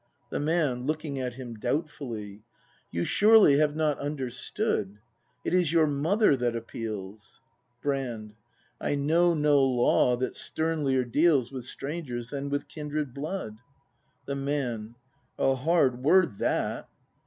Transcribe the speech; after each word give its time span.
The 0.31 0.39
Man. 0.39 0.87
[Looking 0.87 1.19
at 1.19 1.35
him 1.35 1.53
doubtfully.] 1.53 2.41
You 2.89 3.05
surely 3.05 3.57
have 3.59 3.75
not 3.75 3.99
understood: 3.99 4.97
It 5.45 5.53
is 5.53 5.71
your 5.71 5.85
Mother 5.85 6.35
that 6.37 6.55
appeals. 6.55 7.39
Brand. 7.83 8.33
I 8.79 8.95
know 8.95 9.35
no 9.35 9.63
law 9.63 10.17
that 10.17 10.33
sternlier 10.35 11.03
deals 11.05 11.51
With 11.51 11.65
strangers 11.65 12.29
than 12.31 12.49
with 12.49 12.67
kindred 12.67 13.13
blood. 13.13 13.59
The 14.25 14.33
Man. 14.33 14.95
A 15.37 15.53
hard 15.53 16.01
word, 16.01 16.39
that. 16.39 16.89